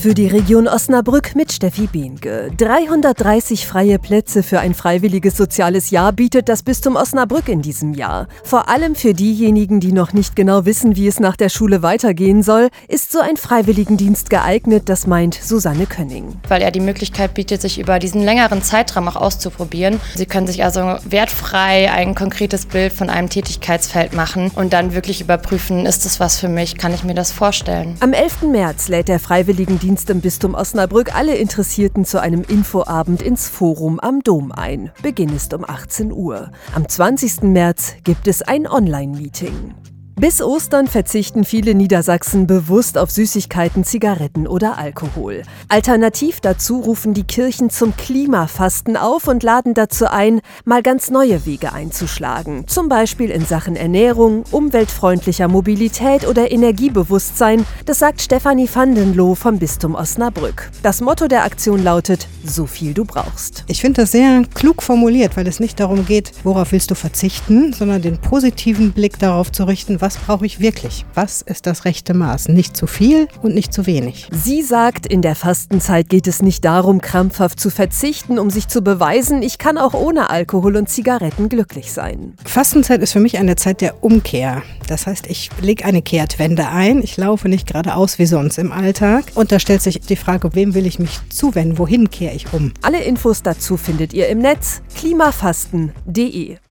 [0.00, 2.52] Für die Region Osnabrück mit Steffi Behnke.
[2.56, 8.28] 330 freie Plätze für ein freiwilliges soziales Jahr bietet das Bistum Osnabrück in diesem Jahr.
[8.44, 12.44] Vor allem für diejenigen, die noch nicht genau wissen, wie es nach der Schule weitergehen
[12.44, 16.36] soll, ist so ein Freiwilligendienst geeignet, das meint Susanne Könning.
[16.46, 19.98] Weil er die Möglichkeit bietet, sich über diesen längeren Zeitraum auch auszuprobieren.
[20.14, 25.20] Sie können sich also wertfrei ein konkretes Bild von einem Tätigkeitsfeld machen und dann wirklich
[25.20, 27.96] überprüfen, ist es was für mich, kann ich mir das vorstellen.
[27.98, 28.42] Am 11.
[28.42, 34.20] März lädt der Freiwilligendienst im Bistum Osnabrück alle Interessierten zu einem Infoabend ins Forum am
[34.22, 34.90] Dom ein.
[35.00, 36.50] Beginn ist um 18 Uhr.
[36.74, 37.44] Am 20.
[37.44, 39.74] März gibt es ein Online-Meeting.
[40.20, 45.44] Bis Ostern verzichten viele Niedersachsen bewusst auf Süßigkeiten, Zigaretten oder Alkohol.
[45.68, 51.46] Alternativ dazu rufen die Kirchen zum Klimafasten auf und laden dazu ein, mal ganz neue
[51.46, 52.66] Wege einzuschlagen.
[52.66, 57.64] Zum Beispiel in Sachen Ernährung, umweltfreundlicher Mobilität oder Energiebewusstsein.
[57.86, 60.72] Das sagt Stefanie Vandenloh vom Bistum Osnabrück.
[60.82, 63.62] Das Motto der Aktion lautet, so viel du brauchst.
[63.68, 67.72] Ich finde das sehr klug formuliert, weil es nicht darum geht, worauf willst du verzichten,
[67.72, 71.04] sondern den positiven Blick darauf zu richten, was was brauche ich wirklich?
[71.12, 72.48] Was ist das rechte Maß?
[72.48, 74.26] Nicht zu viel und nicht zu wenig.
[74.32, 78.80] Sie sagt, in der Fastenzeit geht es nicht darum, krampfhaft zu verzichten, um sich zu
[78.80, 82.32] beweisen, ich kann auch ohne Alkohol und Zigaretten glücklich sein.
[82.42, 84.62] Fastenzeit ist für mich eine Zeit der Umkehr.
[84.86, 87.02] Das heißt, ich lege eine Kehrtwende ein.
[87.02, 89.24] Ich laufe nicht geradeaus wie sonst im Alltag.
[89.34, 91.76] Und da stellt sich die Frage, wem will ich mich zuwenden?
[91.76, 92.72] Wohin kehre ich um?
[92.80, 96.56] Alle Infos dazu findet ihr im Netz klimafasten.de.